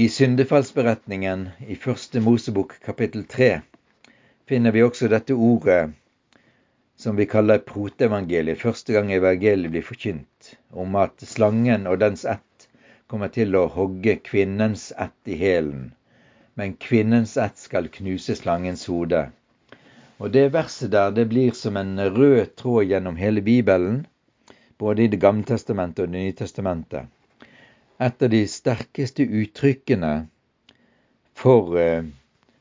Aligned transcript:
I 0.00 0.06
syndefallsberetningen 0.08 1.40
i 1.68 1.74
første 1.76 2.20
Mosebok 2.24 2.70
kapittel 2.86 3.26
tre 3.28 3.48
finner 4.48 4.72
vi 4.72 4.80
også 4.86 5.10
dette 5.12 5.34
ordet 5.36 5.90
som 7.02 7.18
vi 7.18 7.26
kaller 7.28 7.60
proteevangeliet, 7.72 8.62
første 8.62 8.96
gang 8.96 9.12
evangeliet 9.12 9.74
blir 9.74 9.84
forkynt, 9.84 10.54
om 10.72 10.96
at 11.02 11.20
slangen 11.34 11.84
og 11.90 12.00
dens 12.00 12.24
ett 12.24 12.66
kommer 13.12 13.28
til 13.34 13.52
å 13.60 13.66
hogge 13.76 14.16
kvinnens 14.30 14.88
ett 14.96 15.34
i 15.34 15.36
hælen, 15.42 15.90
men 16.56 16.78
kvinnens 16.88 17.36
ett 17.36 17.60
skal 17.60 17.92
knuse 18.00 18.40
slangens 18.40 18.88
hode. 18.88 19.26
Og 20.16 20.32
Det 20.32 20.48
verset 20.56 20.96
der 20.96 21.12
det 21.12 21.28
blir 21.34 21.52
som 21.52 21.76
en 21.76 21.98
rød 22.00 22.56
tråd 22.56 22.88
gjennom 22.88 23.20
hele 23.20 23.44
Bibelen, 23.44 24.06
både 24.78 25.04
i 25.04 25.12
Det 25.12 25.20
gamle 25.20 25.44
testamentet 25.44 26.06
og 26.06 26.14
Det 26.14 26.24
nye 26.24 26.40
testamentet 26.44 27.16
et 28.00 28.22
av 28.22 28.30
de 28.32 28.46
sterkeste 28.48 29.26
uttrykkene 29.42 30.12
for 31.36 31.74
uh, 31.76 32.06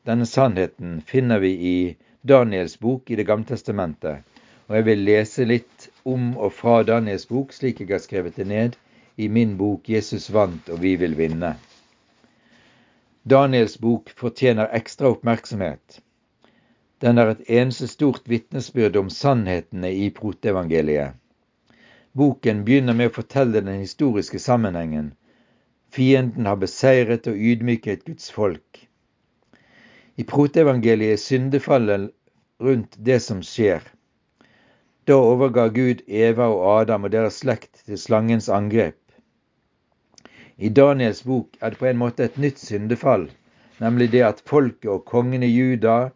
denne 0.04 0.26
sannheten 0.28 0.98
finner 1.08 1.40
vi 1.40 1.52
i 1.70 1.78
Daniels 2.22 2.76
bok 2.80 3.12
i 3.12 3.16
Det 3.16 3.24
gamle 3.24 3.48
testamentet. 3.48 4.26
Og 4.68 4.76
jeg 4.76 4.86
vil 4.86 5.06
lese 5.08 5.46
litt 5.48 5.88
om 6.04 6.34
og 6.36 6.52
fra 6.54 6.82
Daniels 6.84 7.24
bok, 7.30 7.54
slik 7.56 7.80
jeg 7.80 7.94
har 7.94 8.04
skrevet 8.04 8.36
det 8.36 8.48
ned 8.50 8.76
i 9.16 9.28
min 9.28 9.56
bok 9.58 9.88
'Jesus 9.90 10.28
vant 10.30 10.70
og 10.70 10.82
vi 10.84 10.96
vil 11.00 11.16
vinne'. 11.16 11.54
Daniels 13.24 13.78
bok 13.78 14.12
fortjener 14.16 14.76
ekstra 14.76 15.08
oppmerksomhet. 15.16 16.02
Den 17.02 17.18
er 17.18 17.32
et 17.32 17.48
eneste 17.48 17.88
stort 17.88 18.28
vitnesbyrd 18.28 18.96
om 18.96 19.10
sannhetene 19.10 19.92
i 19.92 20.10
proteevangeliet. 20.10 21.16
Boken 22.12 22.66
begynner 22.66 22.94
med 22.94 23.08
å 23.08 23.18
fortelle 23.22 23.62
den 23.64 23.80
historiske 23.80 24.40
sammenhengen 24.40 25.14
Fienden 25.90 26.46
har 26.46 26.60
beseiret 26.62 27.28
og 27.28 27.38
ydmyket 27.38 28.06
Guds 28.06 28.32
folk. 28.32 28.86
I 30.18 30.24
protevangeliet 30.24 31.16
er 31.16 31.22
syndefallet 31.22 32.12
rundt 32.62 32.98
det 33.06 33.22
som 33.26 33.42
skjer. 33.46 33.82
Da 35.08 35.16
overga 35.18 35.70
Gud 35.74 36.04
Eva 36.08 36.50
og 36.54 36.66
Adam 36.82 37.08
og 37.08 37.14
deres 37.16 37.40
slekt 37.42 37.86
til 37.86 37.98
slangens 37.98 38.50
angrep. 38.54 39.00
I 40.58 40.70
Daniels 40.70 41.24
bok 41.24 41.58
er 41.62 41.72
det 41.72 41.80
på 41.80 41.88
en 41.90 42.02
måte 42.02 42.28
et 42.28 42.38
nytt 42.38 42.60
syndefall, 42.60 43.30
nemlig 43.80 44.12
det 44.12 44.26
at 44.28 44.44
folket 44.46 44.92
og 44.92 45.06
kongen 45.08 45.44
i 45.44 45.50
Juda 45.50 46.12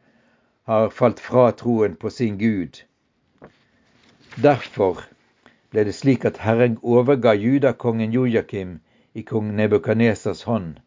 har 0.69 0.89
falt 0.91 1.19
fra 1.23 1.49
troen 1.55 1.95
på 1.95 2.11
sin 2.11 2.37
Gud. 2.37 2.83
Derfor 4.43 5.01
ble 5.71 5.87
det 5.87 5.95
slik 5.95 6.25
at 6.29 6.43
Herren 6.43 6.75
overga 6.83 7.33
judakongen 7.39 8.13
Jojakim 8.13 8.81
i 9.13 9.23
kong 9.23 9.55
Nebukadnesas 9.55 10.43
hånd. 10.43 10.79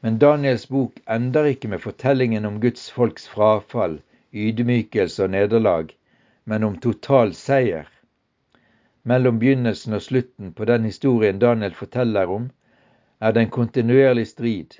Men 0.00 0.18
Daniels 0.18 0.68
bok 0.68 1.00
ender 1.06 1.48
ikke 1.50 1.68
med 1.72 1.82
fortellingen 1.82 2.44
om 2.44 2.60
Guds 2.60 2.90
folks 2.90 3.28
frafall, 3.28 4.00
ydmykelse 4.32 5.24
og 5.24 5.32
nederlag, 5.34 5.92
men 6.44 6.64
om 6.66 6.76
total 6.82 7.32
seier. 7.34 7.86
Mellom 9.02 9.38
begynnelsen 9.38 9.94
og 9.98 10.02
slutten 10.02 10.52
på 10.52 10.66
den 10.68 10.84
historien 10.84 11.38
Daniel 11.38 11.74
forteller 11.74 12.30
om, 12.30 12.50
er 13.20 13.32
det 13.32 13.46
en 13.46 13.54
kontinuerlig 13.54 14.26
strid 14.26 14.78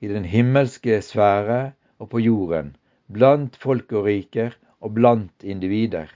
i 0.00 0.08
den 0.08 0.24
himmelske 0.24 1.02
sfære 1.04 1.72
og 1.98 2.10
på 2.14 2.22
jorden, 2.24 2.76
blant 3.12 3.56
folk 3.60 3.92
og 3.92 4.06
riker 4.06 4.54
og 4.80 4.94
blant 4.96 5.44
individer. 5.44 6.08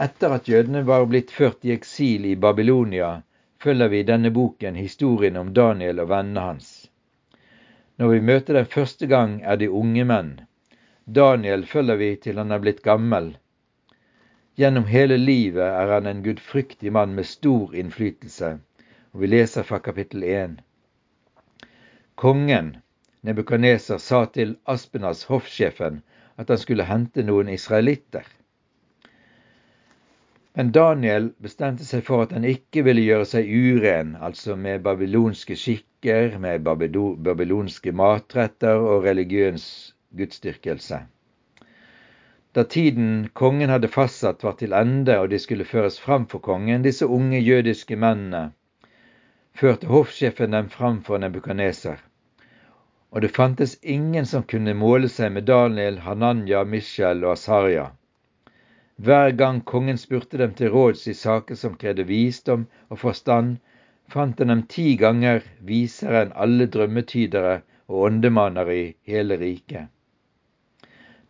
Etter 0.00 0.34
at 0.36 0.48
jødene 0.48 0.82
var 0.86 1.06
blitt 1.08 1.30
ført 1.30 1.64
i 1.64 1.72
eksil 1.72 2.26
i 2.28 2.36
Babylonia, 2.36 3.20
følger 3.62 3.88
vi 3.88 4.00
i 4.02 4.06
denne 4.08 4.30
boken 4.34 4.74
historien 4.78 5.36
om 5.38 5.52
Daniel 5.54 6.02
og 6.02 6.08
vennene 6.10 6.46
hans. 6.46 6.70
Når 8.00 8.08
vi 8.14 8.24
møter 8.30 8.58
dem 8.58 8.66
første 8.66 9.06
gang, 9.06 9.36
er 9.44 9.60
de 9.60 9.70
unge 9.70 10.04
menn. 10.08 10.32
Daniel 11.06 11.62
følger 11.66 12.00
vi 12.00 12.10
til 12.24 12.40
han 12.40 12.50
er 12.50 12.62
blitt 12.62 12.82
gammel. 12.82 13.32
Gjennom 14.58 14.88
hele 14.90 15.16
livet 15.16 15.64
er 15.64 15.94
han 15.94 16.08
en 16.10 16.22
gudfryktig 16.24 16.92
mann 16.92 17.14
med 17.14 17.28
stor 17.28 17.74
innflytelse, 17.74 18.50
og 19.12 19.22
vi 19.22 19.30
leser 19.30 19.66
fra 19.68 19.78
kapittel 19.78 20.26
1. 20.28 20.58
Kongen, 22.18 22.76
Nebukaneser, 23.22 23.98
sa 24.02 24.24
til 24.34 24.56
Aspenas, 24.66 25.24
hoffsjefen, 25.30 26.02
at 26.36 26.50
han 26.50 26.58
skulle 26.58 26.88
hente 26.88 27.22
noen 27.22 27.48
israelitter. 27.54 28.26
Men 30.54 30.72
Daniel 30.72 31.30
bestemte 31.40 31.84
seg 31.88 32.02
for 32.04 32.26
at 32.26 32.32
han 32.36 32.44
ikke 32.44 32.82
ville 32.84 33.04
gjøre 33.06 33.28
seg 33.30 33.48
uren, 33.48 34.10
altså 34.20 34.56
med 34.56 34.82
babylonske 34.84 35.56
skikker, 35.56 36.36
med 36.44 36.66
babylonske 36.66 37.94
matretter 37.96 38.76
og 38.76 39.06
religiøs 39.06 39.64
gudsdyrkelse. 40.18 40.98
Da 42.52 42.64
tiden 42.68 43.30
kongen 43.32 43.72
hadde 43.72 43.88
fastsatt 43.88 44.44
var 44.44 44.58
til 44.60 44.76
ende 44.76 45.16
og 45.22 45.30
de 45.32 45.38
skulle 45.40 45.64
føres 45.64 45.96
fram 46.00 46.26
for 46.28 46.44
kongen, 46.44 46.84
disse 46.84 47.08
unge 47.08 47.40
jødiske 47.40 47.96
mennene, 47.96 48.50
førte 49.56 49.88
hoffsjefen 49.88 50.52
dem 50.52 50.68
fram 50.68 51.00
for 51.06 51.16
Nebukaneser. 51.22 51.96
Og 53.10 53.24
det 53.24 53.32
fantes 53.32 53.78
ingen 53.82 54.28
som 54.28 54.44
kunne 54.44 54.76
måle 54.76 55.08
seg 55.08 55.32
med 55.32 55.48
Daniel, 55.48 55.98
Hananya, 56.04 56.64
Mishel 56.64 57.24
og 57.24 57.38
Asarya. 57.38 57.88
Hver 59.02 59.32
gang 59.34 59.56
kongen 59.66 59.96
spurte 59.98 60.38
dem 60.38 60.52
til 60.54 60.70
råds 60.70 61.08
i 61.10 61.14
saker 61.18 61.56
som 61.58 61.72
krevde 61.78 62.04
visdom 62.06 62.68
og 62.88 63.00
forstand, 63.02 63.56
fant 64.14 64.38
han 64.38 64.52
dem 64.52 64.62
ti 64.74 64.84
ganger 65.00 65.42
visere 65.70 66.20
enn 66.26 66.34
alle 66.44 66.68
drømmetydere 66.76 67.56
og 67.88 68.04
åndemanner 68.08 68.70
i 68.70 68.84
hele 69.10 69.40
riket. 69.40 69.90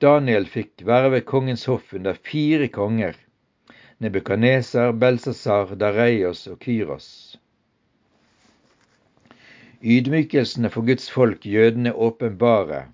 Daniel 0.05 0.45
fikk 0.57 0.85
være 0.93 1.15
ved 1.17 1.25
kongens 1.33 1.65
hoff 1.71 1.95
under 1.97 2.19
fire 2.31 2.69
konger, 2.77 3.17
Nebukaneser, 4.05 4.93
Belsasar, 4.93 5.73
Dareios 5.79 6.45
og 6.53 6.59
Kyros. 6.65 7.09
Ydmykelsene 9.81 10.69
for 10.75 10.85
Guds 10.93 11.09
folk, 11.11 11.47
jødene, 11.47 11.95
åpenbare 11.95 12.89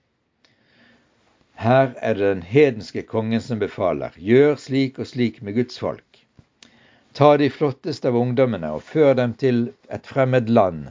her 1.58 1.94
er 1.96 2.14
det 2.14 2.22
den 2.22 2.42
hedenske 2.46 3.02
kongen 3.02 3.40
som 3.42 3.58
befaler, 3.58 4.14
gjør 4.14 4.54
slik 4.62 4.98
og 5.02 5.08
slik 5.10 5.40
med 5.42 5.56
Guds 5.56 5.78
folk. 5.82 6.20
Ta 7.18 7.32
de 7.40 7.48
flotteste 7.50 8.06
av 8.06 8.16
ungdommene 8.20 8.68
og 8.76 8.84
før 8.86 9.16
dem 9.18 9.32
til 9.34 9.64
et 9.90 10.06
fremmed 10.06 10.52
land, 10.54 10.84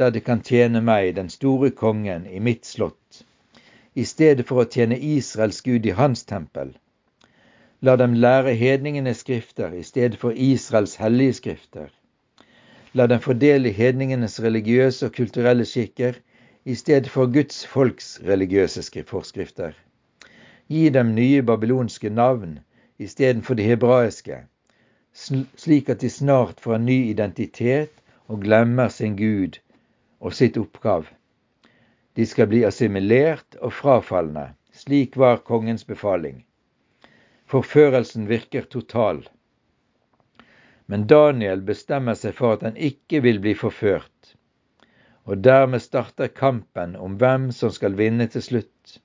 der 0.00 0.14
de 0.14 0.22
kan 0.24 0.40
tjene 0.40 0.80
meg, 0.80 1.10
den 1.18 1.28
store 1.28 1.68
kongen, 1.76 2.24
i 2.24 2.40
mitt 2.40 2.64
slott, 2.64 3.18
i 3.92 4.06
stedet 4.08 4.46
for 4.48 4.62
å 4.62 4.70
tjene 4.72 4.96
Israels 4.96 5.60
Gud 5.66 5.84
i 5.84 5.92
hans 5.98 6.24
tempel. 6.24 6.70
La 7.84 7.96
dem 8.00 8.14
lære 8.16 8.54
hedningene 8.56 9.12
skrifter 9.14 9.74
i 9.76 9.82
stedet 9.84 10.16
for 10.22 10.32
Israels 10.32 10.96
hellige 11.02 11.36
skrifter. 11.42 11.90
La 12.96 13.04
dem 13.12 13.20
fordele 13.20 13.74
hedningenes 13.76 14.38
religiøse 14.40 15.10
og 15.10 15.20
kulturelle 15.20 15.68
skikker 15.68 16.16
i 16.64 16.78
stedet 16.80 17.12
for 17.12 17.28
Guds 17.28 17.60
folks 17.66 18.16
religiøse 18.24 19.04
forskrifter. 19.04 19.76
Gi 20.68 20.88
dem 20.92 21.14
nye 21.16 21.42
babylonske 21.42 22.10
navn 22.10 22.58
istedenfor 22.98 23.56
de 23.56 23.64
hebraiske, 23.64 24.42
slik 25.12 25.88
at 25.88 26.02
de 26.04 26.10
snart 26.10 26.60
får 26.60 26.74
en 26.76 26.86
ny 26.90 26.98
identitet 27.12 27.94
og 28.26 28.42
glemmer 28.44 28.92
sin 28.92 29.16
Gud 29.16 29.56
og 30.20 30.34
sitt 30.36 30.58
oppgav. 30.60 31.08
De 32.18 32.26
skal 32.26 32.50
bli 32.50 32.64
assimilert 32.66 33.56
og 33.62 33.72
frafalne. 33.72 34.48
Slik 34.74 35.16
var 35.16 35.40
kongens 35.46 35.84
befaling. 35.88 36.44
Forførelsen 37.46 38.28
virker 38.28 38.66
total. 38.68 39.24
Men 40.86 41.06
Daniel 41.06 41.62
bestemmer 41.62 42.18
seg 42.18 42.36
for 42.36 42.58
at 42.58 42.66
han 42.66 42.76
ikke 42.76 43.22
vil 43.24 43.40
bli 43.44 43.54
forført. 43.58 44.34
Og 45.24 45.42
dermed 45.44 45.82
starter 45.84 46.28
kampen 46.28 46.96
om 46.96 47.16
hvem 47.20 47.50
som 47.52 47.72
skal 47.74 47.96
vinne 47.98 48.28
til 48.32 48.44
slutt. 48.44 48.98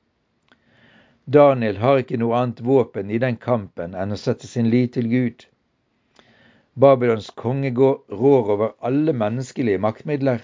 Daniel 1.25 1.77
har 1.79 2.01
ikke 2.01 2.17
noe 2.19 2.35
annet 2.35 2.59
våpen 2.67 3.11
i 3.11 3.19
den 3.23 3.37
kampen 3.39 3.93
enn 3.95 4.11
å 4.11 4.19
sette 4.19 4.47
sin 4.47 4.67
lit 4.71 4.93
til 4.97 5.07
Gud. 5.07 5.45
Babylons 6.75 7.29
konge 7.39 7.71
rår 7.77 8.49
over 8.55 8.73
alle 8.83 9.13
menneskelige 9.15 9.79
maktmidler, 9.79 10.41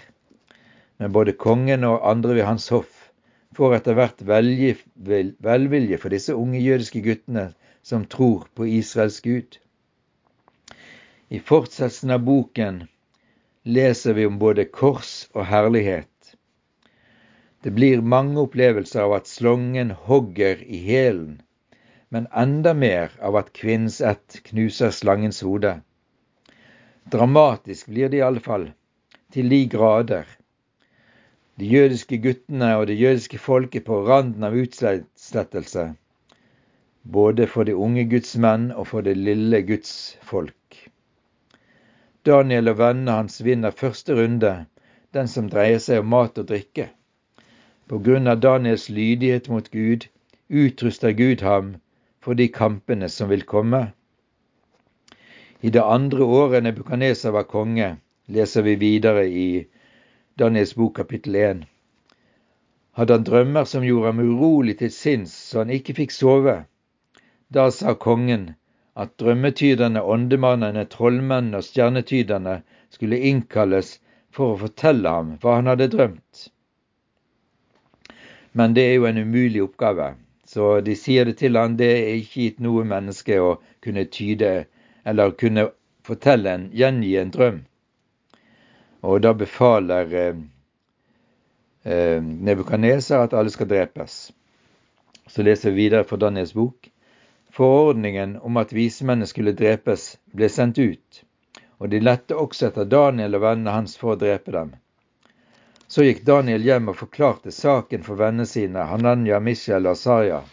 men 1.00 1.12
både 1.12 1.36
kongen 1.36 1.84
og 1.84 2.06
andre 2.08 2.38
ved 2.38 2.48
hans 2.48 2.70
hoff 2.72 3.10
får 3.58 3.76
etter 3.80 3.98
hvert 3.98 4.22
velvilje 4.24 5.98
for 6.00 6.16
disse 6.16 6.36
unge 6.36 6.62
jødiske 6.64 7.02
guttene 7.04 7.50
som 7.84 8.06
tror 8.06 8.48
på 8.56 8.68
Israels 8.80 9.20
Gud. 9.26 9.58
I 11.30 11.40
fortsettelsen 11.40 12.16
av 12.16 12.24
boken 12.24 12.86
leser 13.66 14.16
vi 14.16 14.26
om 14.30 14.40
både 14.40 14.66
kors 14.66 15.28
og 15.36 15.46
herlighet. 15.50 16.08
Det 17.61 17.71
blir 17.75 18.01
mange 18.01 18.39
opplevelser 18.39 19.03
av 19.03 19.13
at 19.17 19.27
slongen 19.27 19.91
hogger 20.07 20.61
i 20.63 20.79
hælen, 20.85 21.41
men 22.09 22.27
enda 22.31 22.73
mer 22.73 23.11
av 23.19 23.35
at 23.35 23.51
kvinnens 23.53 24.00
ett 24.01 24.39
knuser 24.47 24.94
slangens 24.95 25.41
hode. 25.44 25.73
Dramatisk 27.11 27.89
blir 27.91 28.09
det 28.09 28.21
i 28.21 28.23
alle 28.23 28.39
fall, 28.39 28.69
til 29.33 29.50
de 29.50 29.65
grader. 29.67 30.27
de 31.59 31.67
jødiske 31.67 32.17
guttene 32.23 32.69
og 32.77 32.85
det 32.88 32.95
jødiske 32.95 33.38
folket 33.38 33.83
på 33.83 33.97
randen 34.07 34.44
av 34.47 34.56
utslettelse, 34.56 35.89
både 37.03 37.47
for 37.47 37.67
de 37.67 37.75
unge 37.75 38.06
Guds 38.07 38.38
menn 38.38 38.69
og 38.71 38.88
for 38.88 39.03
det 39.03 39.17
lille 39.17 39.59
Guds 39.67 39.91
folk. 40.23 40.77
Daniel 42.23 42.71
og 42.71 42.79
vennene 42.79 43.17
hans 43.17 43.41
vinner 43.44 43.75
første 43.75 44.15
runde, 44.15 44.53
den 45.11 45.27
som 45.27 45.51
dreier 45.51 45.83
seg 45.83 46.00
om 46.00 46.09
mat 46.15 46.39
og 46.39 46.47
drikke. 46.47 46.88
På 47.89 47.97
grunn 47.97 48.27
av 48.27 48.39
Daniels 48.39 48.89
lydighet 48.89 49.50
mot 49.50 49.71
Gud 49.74 50.06
utruster 50.47 51.12
Gud 51.12 51.41
ham 51.41 51.71
for 52.21 52.38
de 52.38 52.45
kampene 52.47 53.09
som 53.09 53.31
vil 53.33 53.41
komme. 53.50 53.80
I 55.62 55.71
det 55.74 55.83
andre 55.83 56.24
året 56.24 56.63
Nebukadneser 56.63 57.33
var 57.33 57.47
konge, 57.50 57.95
leser 58.27 58.62
vi 58.68 58.75
videre 58.75 59.25
i 59.27 59.65
Daniels 60.39 60.75
bok 60.75 60.95
kapittel 61.01 61.36
1, 61.36 61.63
hadde 63.00 63.18
han 63.18 63.25
drømmer 63.31 63.65
som 63.71 63.88
gjorde 63.88 64.12
ham 64.12 64.21
urolig 64.21 64.77
til 64.83 64.92
sinns, 64.92 65.33
så 65.33 65.63
han 65.63 65.74
ikke 65.74 65.97
fikk 66.01 66.13
sove. 66.13 66.56
Da 67.50 67.69
sa 67.71 67.95
kongen 67.95 68.45
at 69.00 69.18
drømmetyderne, 69.21 70.03
åndemannene, 70.03 70.85
trollmennene 70.94 71.62
og 71.62 71.68
stjernetyderne 71.68 72.59
skulle 72.94 73.21
innkalles 73.31 73.95
for 74.35 74.53
å 74.53 74.62
fortelle 74.68 75.18
ham 75.18 75.35
hva 75.42 75.57
han 75.57 75.71
hadde 75.71 75.89
drømt. 75.95 76.50
Men 78.51 78.74
det 78.74 78.86
er 78.88 78.96
jo 78.98 79.06
en 79.06 79.18
umulig 79.18 79.63
oppgave, 79.63 80.13
så 80.46 80.80
de 80.81 80.96
sier 80.98 81.25
det 81.30 81.38
til 81.42 81.57
han, 81.60 81.78
det 81.78 81.90
er 81.94 82.16
ikke 82.18 82.46
gitt 82.48 82.63
noe 82.66 82.86
menneske 82.88 83.38
å 83.42 83.57
kunne 83.86 84.07
tyde 84.10 84.54
eller 85.06 85.36
kunne 85.38 85.69
fortelle 86.06 86.56
en, 86.57 86.69
gjengi 86.74 87.16
en 87.22 87.34
drøm. 87.34 87.60
Og 89.06 89.22
da 89.24 89.34
befaler 89.38 90.16
eh, 90.22 90.42
eh, 91.86 92.18
Nebukaneser 92.24 93.28
at 93.28 93.36
alle 93.38 93.54
skal 93.54 93.69
drepes. 93.69 94.18
Så 95.30 95.45
leser 95.45 95.72
vi 95.72 95.86
videre 95.86 96.07
fra 96.10 96.18
Daniels 96.18 96.56
bok. 96.57 96.90
Forordningen 97.54 98.38
om 98.45 98.57
at 98.57 98.74
vismennene 98.74 99.30
skulle 99.30 99.56
drepes, 99.57 100.18
ble 100.34 100.50
sendt 100.50 100.81
ut, 100.81 101.24
og 101.80 101.90
de 101.94 102.02
lette 102.02 102.36
også 102.38 102.69
etter 102.69 102.90
Daniel 102.90 103.38
og 103.38 103.45
vennene 103.45 103.74
hans 103.78 103.98
for 103.98 104.13
å 104.13 104.19
drepe 104.19 104.54
dem. 104.54 104.75
Så 105.89 106.06
gikk 106.06 106.21
Daniel 106.25 106.62
hjem 106.62 106.91
og 106.94 107.00
forklarte 107.01 107.51
saken 107.51 108.06
for 108.06 108.21
vennene 108.21 108.45
sine, 108.45 108.86
Hananya, 108.91 109.39
Mishael 109.41 109.89
og 109.89 109.97
Asaya. 109.97 110.44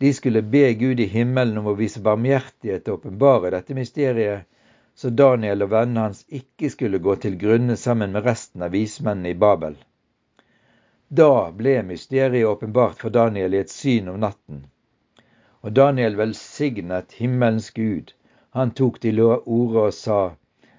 De 0.00 0.12
skulle 0.16 0.42
be 0.42 0.70
Gud 0.80 1.00
i 1.00 1.08
himmelen 1.12 1.60
om 1.60 1.68
å 1.70 1.76
vise 1.76 2.00
barmhjertighet 2.04 2.88
og 2.88 3.00
åpenbare 3.00 3.52
dette 3.54 3.76
mysteriet 3.76 4.48
så 4.96 5.10
Daniel 5.10 5.64
og 5.66 5.70
vennene 5.74 6.06
hans 6.06 6.22
ikke 6.38 6.70
skulle 6.72 7.02
gå 7.04 7.14
til 7.20 7.34
grunne 7.40 7.74
sammen 7.76 8.14
med 8.16 8.24
resten 8.24 8.64
av 8.64 8.72
vismennene 8.72 9.34
i 9.34 9.38
Babel. 9.42 9.76
Da 11.20 11.50
ble 11.58 11.74
mysteriet 11.84 12.48
åpenbart 12.48 13.02
for 13.04 13.12
Daniel 13.12 13.54
i 13.54 13.60
et 13.60 13.72
syn 13.72 14.08
om 14.08 14.22
natten. 14.24 14.62
Og 15.60 15.76
Daniel 15.76 16.16
velsignet 16.16 17.12
himmelens 17.20 17.68
Gud. 17.76 18.14
Han 18.56 18.72
tok 18.72 18.96
til 19.04 19.20
orde 19.20 19.84
og 19.84 19.92
sa, 19.94 20.20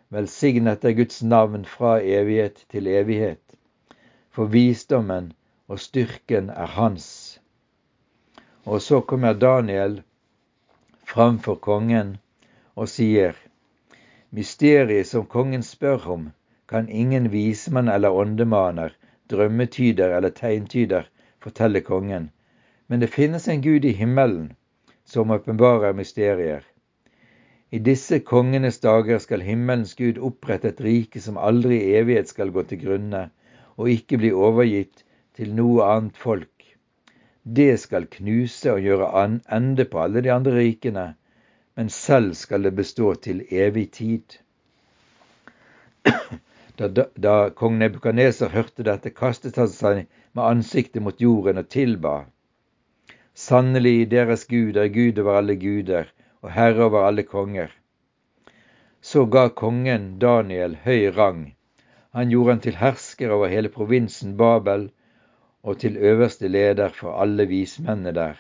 Velsignet 0.10 0.86
er 0.86 0.94
Guds 0.96 1.24
navn 1.24 1.66
fra 1.66 1.98
evighet 2.00 2.66
til 2.72 2.88
evighet, 2.88 3.58
for 4.32 4.46
visdommen 4.54 5.34
og 5.68 5.80
styrken 5.84 6.50
er 6.50 6.70
hans. 6.78 7.08
Og 8.66 8.82
så 8.82 9.02
kommer 9.02 9.34
Daniel 9.34 10.02
framfor 11.08 11.56
kongen 11.56 12.16
og 12.76 12.88
sier, 12.92 13.36
Mysteriet 14.32 15.08
som 15.08 15.26
kongen 15.26 15.64
spør 15.64 16.08
om, 16.14 16.24
kan 16.68 16.90
ingen 16.90 17.32
vismann 17.32 17.88
eller 17.92 18.12
åndemaner, 18.12 18.96
drømmetyder 19.32 20.16
eller 20.18 20.30
tegntyder 20.30 21.08
fortelle 21.40 21.82
kongen, 21.82 22.32
men 22.88 23.00
det 23.04 23.12
finnes 23.12 23.48
en 23.48 23.62
Gud 23.62 23.86
i 23.86 23.96
himmelen 23.96 24.54
som 25.06 25.32
åpenbarer 25.32 25.94
mysterier. 25.94 26.64
I 27.70 27.80
disse 27.84 28.22
kongenes 28.24 28.78
dager 28.80 29.18
skal 29.20 29.42
himmelens 29.44 29.92
Gud 30.00 30.20
opprette 30.24 30.70
et 30.70 30.78
rike 30.86 31.20
som 31.20 31.40
aldri 31.50 31.82
i 31.84 31.98
evighet 32.00 32.30
skal 32.32 32.54
gå 32.56 32.64
til 32.70 32.80
grunne, 32.80 33.26
og 33.76 33.90
ikke 33.92 34.20
bli 34.22 34.30
overgitt 34.32 35.04
til 35.36 35.52
noe 35.58 35.84
annet 35.84 36.16
folk. 36.16 36.64
Det 37.44 37.74
skal 37.82 38.08
knuse 38.14 38.72
og 38.72 38.88
gjøre 38.88 39.10
ende 39.60 39.86
på 39.92 40.00
alle 40.00 40.24
de 40.24 40.32
andre 40.32 40.56
rikene, 40.56 41.06
men 41.76 41.92
selv 41.92 42.40
skal 42.40 42.64
det 42.64 42.76
bestå 42.80 43.14
til 43.28 43.44
evig 43.52 43.90
tid. 44.00 44.40
Da, 46.78 46.88
da, 46.88 47.08
da 47.20 47.50
kong 47.50 47.80
Nebukaneser 47.82 48.54
hørte 48.54 48.84
dette, 48.88 49.12
kastet 49.12 49.58
han 49.60 49.72
seg 49.74 50.04
med 50.38 50.44
ansiktet 50.46 51.04
mot 51.04 51.20
jorden 51.20 51.60
og 51.60 51.68
tilba. 51.74 52.20
Sannelig, 53.34 54.12
deres 54.12 54.46
Gud 54.48 54.78
er 54.78 54.88
Gud 54.94 55.20
over 55.20 55.42
alle 55.42 55.58
guder 55.60 56.14
og 56.42 56.52
herre 56.52 56.88
over 56.90 57.08
alle 57.08 57.24
konger. 57.24 57.72
Så 59.02 59.26
ga 59.26 59.48
kongen 59.50 60.18
Daniel 60.20 60.76
høy 60.84 61.10
rang. 61.18 61.42
Han 62.14 62.32
gjorde 62.34 62.54
han 62.56 62.64
til 62.66 62.80
hersker 62.82 63.32
over 63.32 63.52
hele 63.52 63.70
provinsen 63.70 64.38
Babel 64.38 64.90
og 65.64 65.80
til 65.80 65.98
øverste 65.98 66.48
leder 66.48 66.90
for 66.90 67.20
alle 67.22 67.46
vismennene 67.48 68.14
der. 68.16 68.38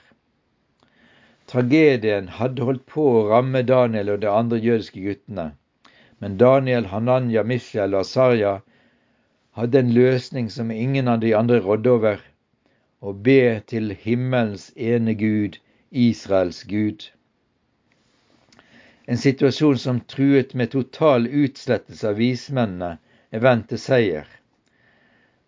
Tragedien 1.47 2.27
hadde 2.39 2.65
holdt 2.67 2.85
på 2.91 3.03
å 3.17 3.27
ramme 3.29 3.61
Daniel 3.63 4.09
og 4.15 4.21
de 4.23 4.29
andre 4.29 4.57
jødiske 4.59 5.03
guttene. 5.03 5.51
Men 6.19 6.37
Daniel, 6.37 6.89
Hananya, 6.91 7.43
Mishael 7.43 7.93
og 7.93 8.01
Asarya 8.03 8.57
hadde 9.55 9.79
en 9.79 9.93
løsning 9.93 10.49
som 10.51 10.71
ingen 10.71 11.07
av 11.07 11.21
de 11.21 11.35
andre 11.37 11.59
rådde 11.63 11.93
over, 11.93 12.19
å 13.01 13.13
be 13.13 13.61
til 13.69 13.93
himmelens 13.93 14.71
ene 14.75 15.13
Gud, 15.15 15.59
Israels 15.91 16.63
Gud. 16.67 17.07
En 19.09 19.17
situasjon 19.17 19.77
som 19.79 19.99
truet 19.99 20.53
med 20.53 20.71
total 20.71 21.27
utslettelse 21.27 22.09
av 22.09 22.17
vismennene, 22.19 22.97
er 23.31 23.43
vendt 23.43 23.69
til 23.71 23.79
seier, 23.79 24.27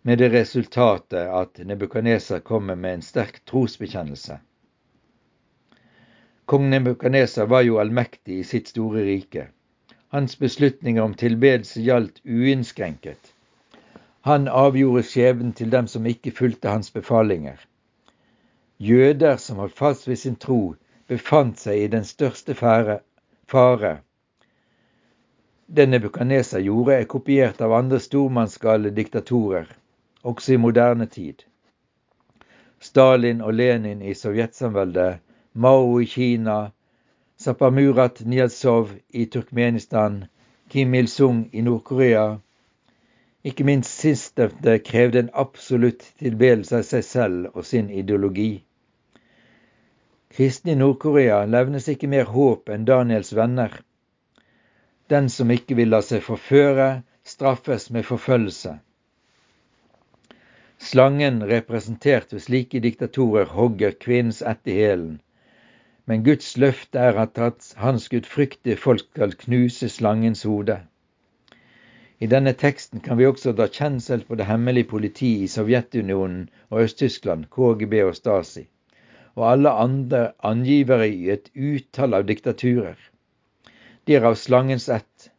med 0.02 0.20
det 0.22 0.30
resultatet 0.32 1.28
at 1.28 1.60
Nebukadneser 1.68 2.40
kommer 2.40 2.78
med 2.80 2.94
en 2.94 3.04
sterk 3.04 3.42
trosbekjennelse. 3.44 4.38
Kong 6.48 6.70
Nebukadneser 6.72 7.50
var 7.52 7.66
jo 7.66 7.76
allmektig 7.82 8.38
i 8.40 8.46
sitt 8.48 8.72
store 8.72 9.04
rike. 9.04 9.50
Hans 10.08 10.38
beslutninger 10.40 11.04
om 11.04 11.12
tilbedelse 11.14 11.84
gjaldt 11.84 12.24
uinnskrenket. 12.24 13.34
Han 14.24 14.48
avgjorde 14.48 15.04
skjebnen 15.06 15.52
til 15.52 15.70
dem 15.70 15.86
som 15.86 16.08
ikke 16.08 16.32
fulgte 16.32 16.72
hans 16.72 16.90
befalinger. 16.96 17.60
Jøder 18.80 19.36
som 19.36 19.60
holdt 19.60 19.76
fast 19.76 20.08
ved 20.08 20.16
sin 20.16 20.40
tro, 20.40 20.74
befant 21.12 21.60
seg 21.60 21.84
i 21.84 21.92
den 21.92 22.08
største 22.08 22.56
fare. 23.50 23.98
Det 25.66 25.86
Nebukadneser 25.86 26.60
gjorde, 26.60 26.94
er 26.94 27.04
kopiert 27.10 27.60
av 27.62 27.72
andre 27.74 27.98
stormannsgale 28.02 28.90
diktatorer, 28.94 29.66
også 30.22 30.54
i 30.54 30.60
moderne 30.62 31.06
tid. 31.06 31.42
Stalin 32.80 33.42
og 33.44 33.54
Lenin 33.54 34.02
i 34.02 34.14
sovjetsamveldet 34.14 35.18
Mao 35.52 35.98
i 36.00 36.06
Kina, 36.06 36.70
Sapamurat 37.36 38.22
Niyazov 38.26 38.94
i 39.10 39.26
Turkmenistan, 39.26 40.24
Kim 40.68 40.94
Il-sung 40.94 41.48
i 41.52 41.62
Nord-Korea. 41.66 42.38
Ikke 43.44 43.64
minst 43.64 43.98
sistnevnte 43.98 44.78
krevde 44.78 45.24
en 45.24 45.30
absolutt 45.34 46.04
tilbedelse 46.22 46.82
av 46.82 46.86
seg 46.86 47.06
selv 47.06 47.54
og 47.54 47.66
sin 47.66 47.90
ideologi. 47.90 48.52
Kristne 50.30 50.72
i 50.72 50.78
Nord-Korea 50.78 51.44
levnes 51.44 51.88
ikke 51.90 52.08
mer 52.10 52.28
håp 52.30 52.70
enn 52.70 52.84
Daniels 52.86 53.32
venner. 53.34 53.72
Den 55.10 55.26
som 55.28 55.50
ikke 55.50 55.74
vil 55.74 55.90
la 55.90 55.98
seg 56.06 56.22
forføre, 56.22 57.02
straffes 57.26 57.88
med 57.90 58.06
forfølgelse. 58.06 58.76
Slangen 60.80 61.42
representert 61.50 62.30
ved 62.32 62.44
slike 62.46 62.80
diktatorer 62.80 63.50
hogger 63.56 63.98
kvinnens 64.06 64.40
ett 64.52 64.70
i 64.70 64.78
hælen. 64.78 65.18
Men 66.06 66.22
Guds 66.24 66.54
løfte 66.56 67.02
er 67.10 67.18
at 67.26 67.74
hans 67.76 68.08
gudfryktige 68.08 68.76
folk 68.76 69.04
skal 69.10 69.34
knuse 69.44 69.90
slangens 69.92 70.46
hode. 70.48 70.78
I 72.20 72.26
denne 72.30 72.52
teksten 72.52 73.02
kan 73.02 73.18
vi 73.18 73.26
også 73.26 73.52
dra 73.58 73.66
kjensel 73.66 74.22
på 74.28 74.38
det 74.38 74.46
hemmelige 74.46 74.88
politiet 74.94 75.44
i 75.44 75.52
Sovjetunionen 75.52 76.48
og 76.70 76.82
Øst-Tyskland, 76.86 77.50
KGB 77.50 77.94
og 78.06 78.14
Stasi, 78.16 78.68
og 79.38 79.46
alle 79.52 79.70
andre 79.70 80.22
angivere 80.42 81.08
i 81.08 81.30
et 81.30 81.50
utall 81.54 82.14
av 82.18 82.26
diktaturer. 82.28 82.98
De 84.04 84.16
er 84.16 84.26
av 84.26 84.34
slangens 84.34 84.88
ett, 84.88 85.30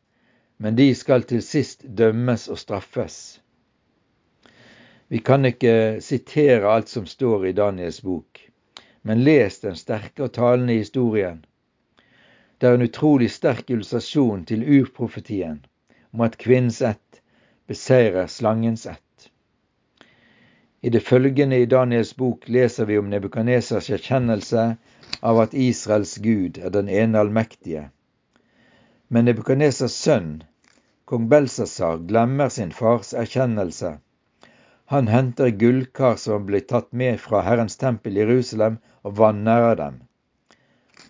men 0.57 0.77
de 0.77 0.91
skal 0.95 1.25
til 1.27 1.41
sist 1.43 1.83
dømmes 1.83 2.47
og 2.53 2.59
straffes. 2.61 3.15
Vi 5.11 5.19
kan 5.19 5.45
ikke 5.45 5.99
sitere 5.99 6.71
alt 6.71 6.87
som 6.87 7.07
står 7.09 7.49
i 7.49 7.55
Daniels 7.57 7.99
bok, 8.05 8.39
men 9.01 9.23
les 9.25 9.59
den 9.59 9.75
sterke 9.75 10.23
og 10.27 10.33
talende 10.37 10.77
historien. 10.77 11.41
Det 12.61 12.69
er 12.69 12.77
en 12.77 12.85
utrolig 12.85 13.31
sterk 13.33 13.73
illustrasjon 13.73 14.45
til 14.47 14.63
urprofetien 14.63 15.59
om 16.13 16.21
at 16.21 16.37
kvinnens 16.37 16.81
ett 16.85 17.21
beseirer 17.67 18.27
slangens 18.27 18.85
ett. 18.85 19.10
I 20.81 20.89
det 20.89 20.99
følgende 21.05 21.59
i 21.61 21.65
Daniels 21.65 22.15
bok 22.17 22.47
leser 22.49 22.87
vi 22.89 22.97
om 22.97 23.09
Nebukadnesers 23.09 23.89
erkjennelse 23.93 24.61
av 25.21 25.39
at 25.43 25.53
Israels 25.53 26.15
Gud 26.17 26.57
er 26.57 26.73
den 26.73 26.89
ene 26.89 27.19
allmektige. 27.21 27.83
Men 29.07 29.27
Nebukadnesers 29.29 29.93
sønn, 29.93 30.31
kong 31.05 31.27
Belsasar, 31.29 31.99
glemmer 32.09 32.49
sin 32.49 32.71
fars 32.73 33.13
erkjennelse. 33.13 33.99
Han 34.95 35.07
henter 35.07 35.53
gullkar 35.61 36.17
som 36.23 36.49
ble 36.49 36.63
tatt 36.73 36.89
med 37.03 37.21
fra 37.27 37.43
Herrens 37.45 37.77
tempel 37.77 38.17
i 38.17 38.25
Jerusalem, 38.25 38.81
og 39.05 39.17
vanærer 39.21 39.77
dem. 39.77 40.01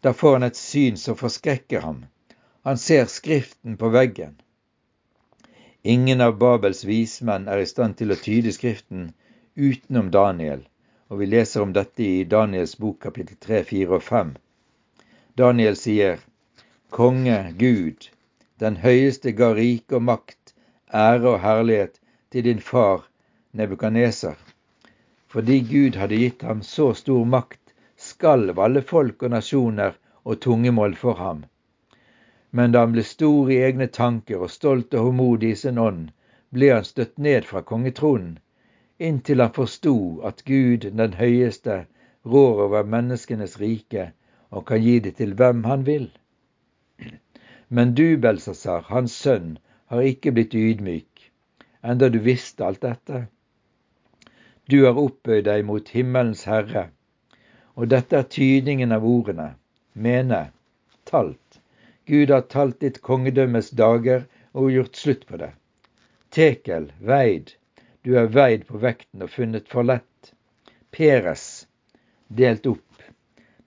Da 0.04 0.12
får 0.14 0.36
han 0.36 0.50
et 0.50 0.60
syn 0.60 1.00
som 1.00 1.16
forskrekker 1.16 1.88
ham. 1.88 2.04
Han 2.68 2.78
ser 2.78 3.08
Skriften 3.08 3.78
på 3.78 3.90
veggen. 3.96 4.36
Ingen 5.84 6.22
av 6.22 6.38
Babels 6.44 6.84
vismenn 6.86 7.48
er 7.48 7.64
i 7.64 7.72
stand 7.72 7.98
til 7.98 8.12
å 8.12 8.20
tyde 8.20 8.52
Skriften 8.54 9.14
utenom 9.56 10.12
Daniel, 10.12 10.62
og 11.08 11.20
vi 11.20 11.26
leser 11.26 11.62
om 11.62 11.74
dette 11.76 12.04
i 12.04 12.24
Daniels 12.24 12.78
bok 12.80 13.02
kapittel 13.04 13.36
3, 13.36 13.64
4 13.68 13.96
og 13.98 14.04
5. 14.04 14.30
Daniel 15.36 15.76
sier, 15.76 16.22
Konge 16.90 17.40
Gud, 17.60 18.08
den 18.64 18.78
høyeste 18.80 19.34
ga 19.36 19.50
rike 19.58 19.98
og 20.00 20.06
makt, 20.08 20.54
ære 20.94 21.34
og 21.34 21.42
herlighet 21.44 22.00
til 22.32 22.48
din 22.48 22.62
far 22.64 23.04
Nebukaneser. 23.52 24.38
Fordi 25.28 25.60
Gud 25.68 26.00
hadde 26.00 26.20
gitt 26.22 26.46
ham 26.48 26.62
så 26.64 26.94
stor 26.94 27.26
makt, 27.26 27.76
skalv 27.98 28.60
alle 28.60 28.82
folk 28.82 29.24
og 29.24 29.34
nasjoner 29.36 29.98
og 30.24 30.40
tungemål 30.40 30.96
for 30.96 31.20
ham. 31.20 31.44
Men 32.52 32.72
da 32.72 32.86
han 32.86 32.96
ble 32.96 33.04
stor 33.04 33.52
i 33.52 33.60
egne 33.68 33.88
tanker 33.88 34.48
og 34.48 34.52
stolt 34.52 34.94
og 34.94 35.10
håmodig 35.10 35.52
i 35.52 35.60
sin 35.66 35.80
ånd, 35.80 36.08
ble 36.52 36.72
han 36.72 36.88
støtt 36.88 37.18
ned 37.18 37.48
fra 37.48 37.64
kongetronen 37.68 38.40
inntil 39.08 39.42
han 39.42 39.54
forsto 39.56 39.96
at 40.28 40.44
Gud 40.46 40.86
den 41.02 41.16
høyeste 41.18 41.86
rår 42.26 42.66
over 42.68 42.88
menneskenes 42.96 43.58
rike 43.62 44.12
og 44.52 44.68
kan 44.70 44.84
gi 44.84 45.00
det 45.00 45.16
til 45.20 45.34
hvem 45.40 45.64
han 45.64 45.86
vil. 45.86 46.08
Men 47.70 47.94
du, 47.96 48.18
Belsasar, 48.18 48.84
hans 48.90 49.14
sønn, 49.16 49.58
har 49.88 50.08
ikke 50.08 50.34
blitt 50.36 50.56
ydmyk, 50.56 51.32
enda 51.84 52.10
du 52.12 52.20
visste 52.20 52.66
alt 52.68 52.82
dette. 52.84 53.26
Du 54.72 54.84
har 54.86 55.00
oppbøyd 55.00 55.46
deg 55.48 55.64
mot 55.68 55.88
himmelens 55.96 56.44
herre, 56.52 56.90
og 57.76 57.90
dette 57.94 58.20
er 58.20 58.28
tydningen 58.36 58.92
av 58.92 59.08
ordene, 59.08 59.54
mene, 59.94 60.42
talt. 61.08 61.60
Gud 62.08 62.32
har 62.36 62.46
talt 62.52 62.80
ditt 62.84 63.02
kongedømmes 63.08 63.72
dager 63.80 64.28
og 64.52 64.72
gjort 64.76 65.00
slutt 65.00 65.26
på 65.28 65.40
det. 65.42 65.52
Tekel, 66.32 66.92
veid, 67.00 67.56
du 68.04 68.16
er 68.18 68.32
veid 68.34 68.66
på 68.68 68.82
vekten 68.82 69.24
og 69.26 69.34
funnet 69.34 69.70
for 69.70 69.88
lett. 69.88 70.34
Peres 70.92 71.68
delt 72.28 72.66
opp. 72.68 73.06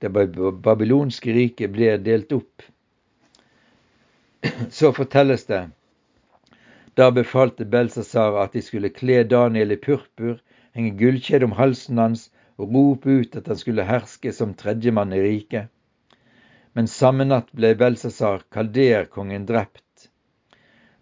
Det 0.01 0.11
babylonske 0.11 1.33
riket 1.33 1.73
ble 1.73 1.95
delt 2.03 2.33
opp. 2.35 2.67
Så 4.79 4.93
fortelles 4.93 5.47
det 5.49 5.65
da 6.95 7.11
befalte 7.11 7.65
Belsasar 7.65 8.37
at 8.39 8.53
de 8.55 8.63
skulle 8.63 8.93
kle 8.95 9.23
Daniel 9.27 9.75
i 9.75 9.79
purpur, 9.83 10.37
henge 10.75 10.95
gullkjede 11.01 11.49
om 11.49 11.57
halsen 11.59 11.99
hans 11.99 12.29
og 12.55 12.71
rope 12.75 13.17
ut 13.21 13.39
at 13.39 13.51
han 13.51 13.59
skulle 13.59 13.87
herske 13.89 14.31
som 14.33 14.55
tredjemann 14.55 15.15
i 15.17 15.23
riket. 15.25 15.71
Men 16.75 16.91
samme 16.91 17.27
natt 17.27 17.51
ble 17.55 17.73
Belsasar, 17.79 18.47
kalderkongen, 18.55 19.47
drept. 19.47 20.09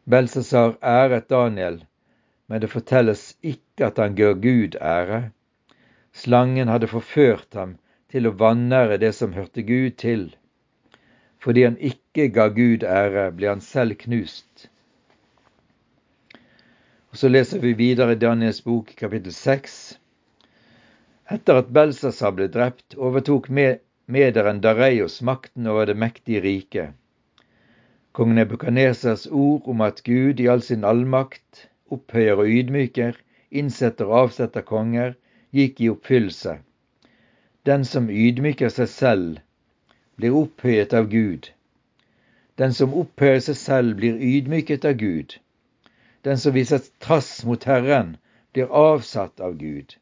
Belsasar 0.09 0.79
æret 0.81 1.29
Daniel 1.29 1.83
men 2.52 2.61
det 2.61 2.68
fortelles 2.68 3.21
ikke 3.40 3.87
at 3.87 3.97
han 3.97 4.12
gjør 4.12 4.35
Gud 4.42 4.75
ære. 4.76 5.21
Slangen 6.12 6.68
hadde 6.68 6.90
forført 6.90 7.56
ham 7.56 7.78
til 8.12 8.28
å 8.28 8.32
vanære 8.42 8.99
det 9.00 9.14
som 9.16 9.32
hørte 9.32 9.64
Gud 9.64 9.97
til. 10.02 10.26
Fordi 11.40 11.64
han 11.64 11.78
ikke 11.80 12.26
ga 12.35 12.50
Gud 12.52 12.85
ære, 12.85 13.25
ble 13.38 13.49
han 13.54 13.64
selv 13.64 13.97
knust. 14.04 14.66
Og 17.09 17.23
Så 17.23 17.32
leser 17.32 17.64
vi 17.64 17.73
videre 17.73 18.18
i 18.18 18.21
Daniels 18.21 18.61
bok 18.68 18.92
kapittel 19.00 19.32
6. 19.32 19.80
Etter 21.32 21.64
at 21.64 21.73
Belsasar 21.73 22.37
ble 22.37 22.52
drept, 22.52 23.00
overtok 23.00 23.49
mederen 23.49 24.61
Dareios 24.61 25.23
makten 25.25 25.73
over 25.73 25.88
det 25.88 25.97
mektige 25.97 26.44
riket. 26.44 26.92
Kong 28.12 28.37
Nebukadnesers 28.37 29.25
ord 29.32 29.64
om 29.64 29.80
at 29.80 30.04
Gud 30.04 30.37
i 30.40 30.52
all 30.52 30.61
sin 30.61 30.85
allmakt 30.85 31.72
opphøyer 31.96 32.40
og 32.42 32.50
ydmyker, 32.58 33.16
innsetter 33.50 34.08
og 34.11 34.18
avsetter 34.26 34.64
konger, 34.68 35.14
gikk 35.52 35.80
i 35.80 35.90
oppfyllelse. 35.92 36.58
Den 37.68 37.84
som 37.84 38.08
ydmyker 38.11 38.72
seg 38.75 38.88
selv, 38.90 39.42
blir 40.16 40.37
opphøyet 40.38 40.94
av 40.99 41.08
Gud. 41.12 41.50
Den 42.58 42.75
som 42.78 42.94
opphøyer 43.02 43.40
seg 43.44 43.58
selv, 43.61 43.96
blir 44.00 44.18
ydmyket 44.18 44.84
av 44.88 44.99
Gud. 45.02 45.37
Den 46.25 46.38
som 46.38 46.54
viser 46.54 46.82
trass 47.02 47.44
mot 47.49 47.64
Herren, 47.64 48.16
blir 48.52 48.70
avsatt 48.70 49.40
av 49.40 49.56
Gud. 49.61 49.96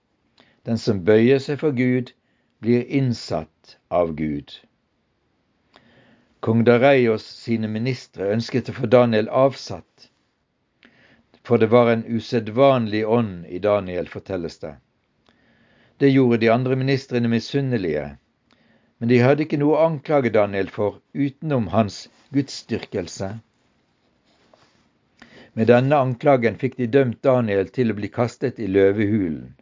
Den 0.68 0.78
som 0.78 1.04
bøyer 1.04 1.38
seg 1.42 1.60
for 1.62 1.76
Gud, 1.76 2.12
blir 2.60 2.84
innsatt 2.84 3.76
av 3.88 4.12
Gud. 4.18 4.52
Kong 6.40 6.64
Dareios 6.64 7.24
sine 7.24 7.68
ministre 7.68 8.30
ønsket 8.34 8.70
å 8.72 8.76
få 8.76 8.88
Daniel 8.92 9.28
avsatt, 9.28 10.09
for 11.42 11.58
det 11.58 11.66
var 11.66 11.90
en 11.90 12.04
usedvanlig 12.04 13.06
ånd 13.08 13.46
i 13.46 13.58
Daniel, 13.58 14.08
fortelles 14.08 14.58
det. 14.58 14.74
Det 15.96 16.10
gjorde 16.10 16.40
de 16.42 16.48
andre 16.48 16.76
ministrene 16.76 17.28
misunnelige, 17.28 18.16
men 18.98 19.08
de 19.08 19.18
hadde 19.20 19.44
ikke 19.44 19.60
noe 19.60 19.76
å 19.76 19.86
anklage 19.88 20.32
Daniel 20.32 20.68
for 20.72 21.00
utenom 21.12 21.70
hans 21.74 22.06
gudsdyrkelse. 22.36 23.30
Med 25.52 25.68
denne 25.68 25.96
anklagen 25.96 26.58
fikk 26.60 26.76
de 26.78 26.86
dømt 26.86 27.22
Daniel 27.26 27.68
til 27.74 27.90
å 27.90 27.98
bli 27.98 28.08
kastet 28.12 28.60
i 28.60 28.68
løvehulen. 28.70 29.56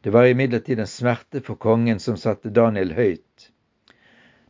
Det 0.00 0.14
var 0.14 0.30
imidlertid 0.30 0.78
en 0.80 0.90
smerte 0.90 1.42
for 1.44 1.58
kongen 1.60 1.98
som 2.00 2.16
satte 2.16 2.54
Daniel 2.54 2.94
høyt. 2.96 3.50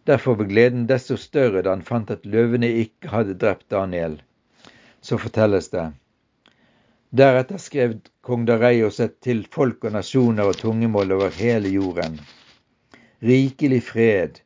Derfor 0.08 0.37
ble 0.38 0.49
gleden 0.52 0.85
desto 0.88 1.16
større 1.20 1.64
da 1.64 1.73
han 1.75 1.85
fant 1.85 2.12
at 2.12 2.28
løvene 2.28 2.68
ikke 2.85 3.11
hadde 3.12 3.37
drept 3.40 3.66
Daniel. 3.73 4.20
Så 5.00 5.18
fortelles 5.20 5.73
det. 5.73 5.88
Deretter 7.11 7.57
skrev 7.57 7.95
kong 8.21 8.43
Dareios 8.45 8.99
et 9.00 9.15
til 9.25 9.47
folk 9.49 9.85
og 9.88 9.95
nasjoner 9.95 10.50
og 10.50 10.59
tungemål 10.61 11.15
over 11.17 11.31
hele 11.33 11.71
jorden. 11.73 12.19
Rikelig 13.25 13.79
fred. 13.87 14.43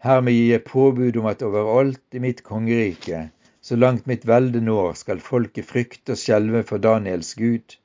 Hermed 0.00 0.32
gir 0.32 0.46
jeg 0.54 0.64
påbud 0.64 1.18
om 1.20 1.28
at 1.28 1.44
overalt 1.44 2.16
i 2.16 2.22
mitt 2.24 2.40
kongerike, 2.46 3.26
så 3.60 3.76
langt 3.76 4.08
mitt 4.08 4.24
velde 4.24 4.64
når, 4.64 4.96
skal 4.96 5.20
folket 5.20 5.68
frykte 5.68 6.16
og 6.16 6.22
skjelve 6.22 6.64
for 6.64 6.80
Daniels 6.80 7.34
Gud. 7.36 7.76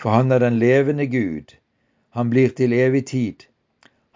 For 0.00 0.16
han 0.16 0.32
er 0.32 0.40
den 0.40 0.56
levende 0.56 1.04
Gud. 1.06 1.52
Han 2.16 2.32
blir 2.32 2.56
til 2.56 2.72
evig 2.72 3.06
tid. 3.12 3.44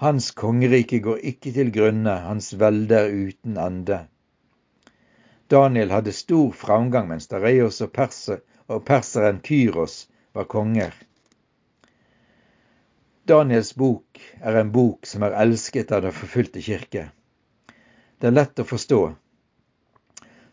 Hans 0.01 0.31
kongerike 0.33 1.05
går 1.05 1.21
ikke 1.21 1.53
til 1.53 1.69
grunne, 1.73 2.17
hans 2.25 2.55
velde 2.57 2.97
er 2.97 3.13
uten 3.13 3.61
ende. 3.61 4.07
Daniel 5.53 5.93
hadde 5.93 6.17
stor 6.17 6.49
framgang 6.57 7.13
mens 7.13 7.29
Dareios 7.29 7.85
og 7.85 7.93
perser 7.93 8.41
og 8.69 8.85
perseren 8.85 9.41
Kyros 9.45 10.07
var 10.33 10.49
konger. 10.51 10.95
Daniels 13.27 13.73
bok 13.75 14.21
er 14.41 14.61
en 14.61 14.73
bok 14.73 15.07
som 15.07 15.25
er 15.27 15.35
elsket 15.43 15.93
av 15.93 16.05
den 16.05 16.15
forfulgte 16.15 16.63
kirke. 16.63 17.09
Det 18.19 18.29
er 18.31 18.37
lett 18.37 18.63
å 18.63 18.67
forstå. 18.67 19.01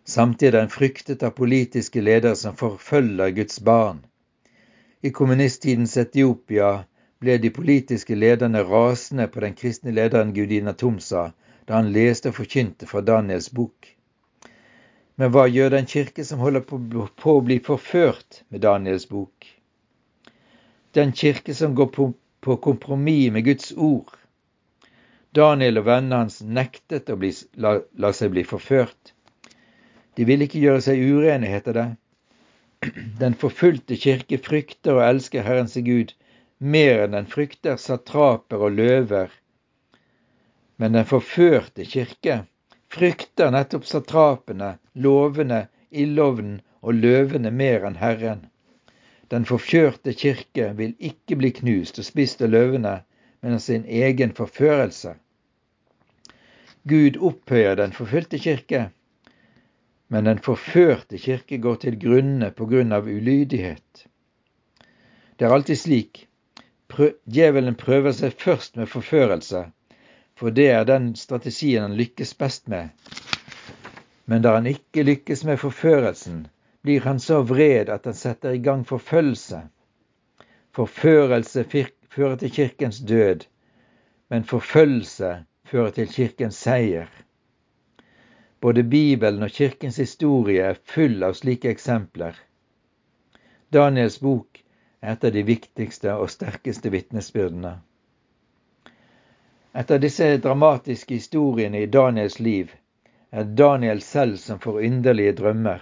Samtidig 0.04 0.50
er 0.50 0.58
den 0.58 0.74
fryktet 0.74 1.24
av 1.24 1.36
politiske 1.38 2.02
ledere 2.02 2.36
som 2.36 2.58
forfølger 2.60 3.36
Guds 3.38 3.60
barn. 3.62 4.02
I 5.02 5.12
kommunisttidens 5.12 5.96
Etiopia 5.98 6.72
ble 7.24 7.38
de 7.38 7.54
politiske 7.56 8.16
lederne 8.16 8.64
rasende 8.68 9.30
på 9.32 9.44
den 9.46 9.56
kristne 9.60 9.94
lederen 9.96 10.34
Gudina 10.36 10.74
Tomsa 10.74 11.30
da 11.68 11.78
han 11.78 11.94
leste 11.96 12.32
og 12.32 12.40
forkynte 12.42 12.90
fra 12.90 13.02
Daniels 13.06 13.52
bok. 13.52 13.88
Men 15.16 15.34
hva 15.34 15.46
gjør 15.46 15.76
den 15.76 15.90
kirke 15.90 16.26
som 16.26 16.42
holder 16.42 16.64
på, 16.66 16.80
å 16.80 17.42
bli 17.46 17.60
forført 17.62 18.42
med 18.50 18.64
Daniels 18.66 19.06
bok? 19.10 19.48
Den 20.98 21.14
kirke 21.14 21.54
som 21.54 21.76
går 21.78 21.90
på, 21.94 22.08
på 22.42 22.58
kompromiss 22.62 23.32
med 23.34 23.46
Guds 23.46 23.72
ord. 23.78 24.14
Daniel 25.34 25.82
og 25.82 25.88
vennene 25.90 26.24
hans 26.24 26.42
nektet 26.46 27.10
å 27.10 27.18
bli, 27.18 27.32
la, 27.58 27.80
la, 27.98 28.14
seg 28.14 28.34
bli 28.34 28.44
forført. 28.46 29.14
De 30.18 30.26
ville 30.30 30.46
ikke 30.46 30.62
gjøre 30.62 30.84
seg 30.86 31.02
urene, 31.02 31.50
heter 31.50 31.78
det. 31.78 31.88
Den 33.22 33.38
forfulgte 33.42 33.98
kirke 33.98 34.38
frykter 34.42 35.00
og 35.00 35.08
elsker 35.08 35.46
Herren 35.46 35.70
sin 35.70 35.88
Gud 35.88 36.14
mer 36.64 37.04
enn 37.04 37.16
den 37.18 37.28
frykter 37.28 37.80
satraper 37.82 38.62
og 38.68 38.78
løver. 38.78 39.32
Men 40.80 40.96
den 40.96 41.08
forførte 41.08 41.86
kirke 41.90 42.44
frykter 42.94 43.52
nettopp 43.52 43.86
satrapene, 43.90 44.76
lovene, 44.94 45.66
ildovnen 45.90 46.60
og 46.82 47.00
løvene 47.00 47.52
mer 47.52 47.88
enn 47.88 47.98
Herren. 47.98 48.46
Den 49.34 49.48
forkjørte 49.50 50.14
kirke 50.14 50.70
vil 50.78 50.94
ikke 51.00 51.38
bli 51.40 51.50
knust 51.58 51.98
og 52.02 52.06
spist 52.06 52.44
av 52.46 52.54
løvene, 52.54 53.00
men 53.42 53.58
av 53.58 53.64
sin 53.66 53.86
egen 53.90 54.36
forførelse. 54.38 55.16
Gud 56.88 57.18
opphøyer 57.18 57.80
den 57.80 57.96
forfulgte 57.96 58.38
kirke, 58.44 58.90
men 60.14 60.28
den 60.30 60.42
forførte 60.46 61.18
kirke 61.18 61.58
går 61.64 61.80
til 61.82 61.98
grunne 62.00 62.52
på 62.54 62.68
grunn 62.70 62.94
av 62.94 63.08
ulydighet. 63.10 64.06
Det 65.38 65.48
er 65.48 65.56
alltid 65.56 65.80
slik. 65.80 66.26
Djevelen 67.26 67.80
prøver 67.80 68.14
seg 68.14 68.36
først 68.38 68.78
med 68.78 68.92
forførelse, 68.92 69.64
for 70.44 70.52
det 70.52 70.66
er 70.76 70.84
den 70.84 71.06
strategien 71.16 71.86
han 71.86 71.94
lykkes 71.96 72.34
best 72.38 72.66
med. 72.68 72.90
Men 74.28 74.42
da 74.44 74.58
han 74.58 74.66
ikke 74.68 75.06
lykkes 75.08 75.46
med 75.48 75.62
forførelsen, 75.62 76.42
blir 76.84 77.06
han 77.08 77.22
så 77.24 77.38
vred 77.48 77.88
at 77.90 78.10
han 78.10 78.18
setter 78.20 78.52
i 78.52 78.60
gang 78.60 78.84
forfølgelse. 78.84 79.62
Forførelse 80.76 81.64
fører 82.12 82.36
til 82.42 82.52
kirkens 82.52 83.00
død, 83.00 83.46
men 84.28 84.44
forfølgelse 84.44 85.32
fører 85.72 85.96
til 85.96 86.12
kirkens 86.12 86.60
seier. 86.60 87.08
Både 88.60 88.84
Bibelen 88.84 89.48
og 89.48 89.56
kirkens 89.62 90.02
historie 90.04 90.68
er 90.74 90.84
full 90.84 91.24
av 91.24 91.40
slike 91.40 91.72
eksempler. 91.72 92.36
Daniels 93.72 94.20
bok 94.20 94.60
er 95.00 95.16
et 95.16 95.24
av 95.24 95.32
de 95.40 95.48
viktigste 95.48 96.20
og 96.20 96.36
sterkeste 96.36 96.92
vitnesbyrdene. 96.92 97.78
Etter 99.74 100.00
disse 100.00 100.38
dramatiske 100.38 101.18
historiene 101.18 101.82
i 101.82 101.90
Daniels 101.98 102.40
liv 102.40 102.72
er 103.32 103.44
Daniel 103.44 104.02
selv 104.02 104.38
som 104.38 104.60
får 104.60 104.84
underlige 104.86 105.36
drømmer. 105.42 105.82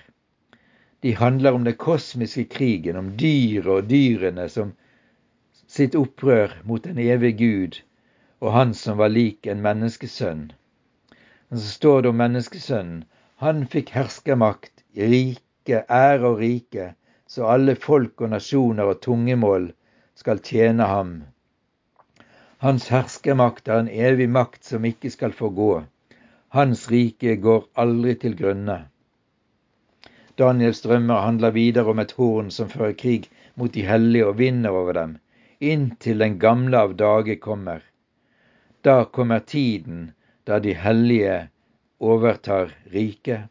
De 1.01 1.15
handler 1.15 1.53
om 1.53 1.63
den 1.63 1.75
kosmiske 1.75 2.45
krigen, 2.45 2.95
om 2.95 3.13
dyret 3.17 3.67
og 3.67 3.89
dyrene 3.89 4.49
som 4.49 4.75
sitt 5.67 5.95
opprør 5.95 6.59
mot 6.63 6.83
den 6.83 6.99
evige 6.99 7.37
Gud 7.43 7.81
og 8.41 8.53
han 8.53 8.73
som 8.73 8.97
var 8.97 9.13
lik 9.13 9.47
en 9.47 9.61
menneskesønn. 9.61 10.47
Men 11.49 11.59
så 11.59 11.67
står 11.75 12.01
det 12.01 12.09
om 12.09 12.17
menneskesønnen. 12.21 13.03
Han 13.41 13.65
fikk 13.69 13.91
herskermakt, 13.93 14.83
rike, 14.97 15.83
ære 15.89 16.31
og 16.31 16.41
rike, 16.41 16.93
så 17.27 17.47
alle 17.53 17.75
folk 17.75 18.21
og 18.21 18.33
nasjoner 18.33 18.89
og 18.91 19.01
tungemål 19.05 19.69
skal 20.17 20.41
tjene 20.45 20.87
ham. 20.89 21.13
Hans 22.61 22.91
herskermakt 22.93 23.69
er 23.73 23.79
en 23.81 23.87
evig 23.89 24.27
makt 24.29 24.67
som 24.69 24.83
ikke 24.85 25.09
skal 25.09 25.31
få 25.33 25.47
gå. 25.57 25.71
Hans 26.53 26.83
rike 26.91 27.33
går 27.41 27.63
aldri 27.83 28.13
til 28.21 28.35
grunne. 28.37 28.75
Daniels 30.37 30.83
drømmer 30.85 31.23
handler 31.25 31.55
videre 31.55 31.89
om 31.89 32.03
et 32.03 32.13
horn 32.19 32.51
som 32.53 32.69
fører 32.69 32.93
krig 32.99 33.25
mot 33.57 33.73
de 33.73 33.87
hellige 33.87 34.27
og 34.29 34.37
vinner 34.43 34.77
over 34.77 34.93
dem, 34.99 35.17
inntil 35.57 36.21
den 36.21 36.37
gamle 36.43 36.85
av 36.85 36.93
dage 37.01 37.39
kommer. 37.41 37.81
Da 38.85 39.05
kommer 39.05 39.41
tiden 39.41 40.11
da 40.45 40.61
de 40.61 40.77
hellige 40.77 41.39
overtar 41.97 42.75
riket. 42.93 43.49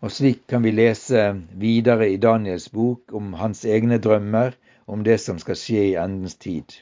Og 0.00 0.16
slik 0.16 0.46
kan 0.48 0.64
vi 0.64 0.72
lese 0.72 1.28
videre 1.60 2.08
i 2.08 2.16
Daniels 2.16 2.70
bok 2.72 3.12
om 3.12 3.34
hans 3.36 3.66
egne 3.68 4.00
drømmer 4.00 4.56
om 4.86 5.02
det 5.04 5.18
som 5.18 5.38
skal 5.42 5.58
skje 5.58 5.82
i 5.90 5.96
endens 6.00 6.36
tid. 6.38 6.78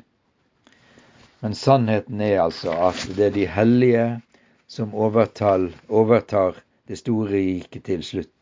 Men 1.40 1.54
sannheten 1.56 2.20
er 2.24 2.42
altså 2.44 2.72
at 2.88 3.06
det 3.16 3.26
er 3.26 3.34
de 3.34 3.46
hellige 3.48 4.04
som 4.68 4.94
overtar, 4.94 6.60
det 6.88 6.98
store 7.00 7.30
riket 7.32 7.84
til 7.84 8.04
slutt. 8.04 8.33